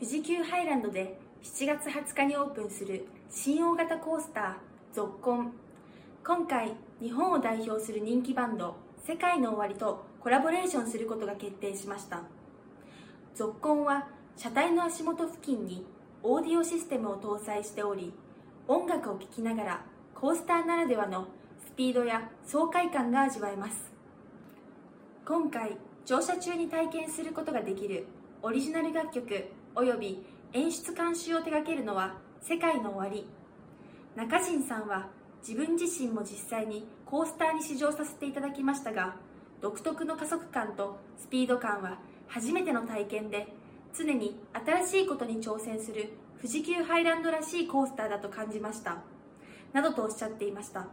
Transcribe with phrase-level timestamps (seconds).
[0.00, 4.54] 富士急ハイランドで7月20日にオープンする新大型コースター
[4.94, 5.52] ゾッコン。
[6.24, 12.22] 今回日本を代表する人気バンド世界の終わりとコラボレーションすることが決定しました。
[13.34, 14.06] ゾッコンは
[14.36, 15.84] 車体の足元付近に
[16.22, 18.12] オーディオシステムを搭載しており
[18.68, 19.84] 音楽を聴きながら
[20.14, 21.26] コースターならではの
[21.66, 23.90] スピードや爽快感が味わえます。
[25.26, 25.76] 今回
[26.06, 28.06] 乗車中に体験することができる
[28.42, 29.46] オリジナル楽曲
[29.78, 30.20] および
[30.54, 33.28] 演出監修を手掛けるのは世界の終わり。
[34.16, 35.06] 中陣さんは
[35.40, 39.14] 自分自身も実際にコースターに試乗させていただきましたが
[39.60, 43.46] 独特の加速感とスピード感は初めての体験で
[43.96, 48.96] 常に新しいことに挑戦する富士急ハイランドらしいコースターだと感じました。
[49.72, 50.88] などとおっしゃっていました。